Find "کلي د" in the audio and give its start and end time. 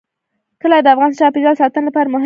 0.61-0.87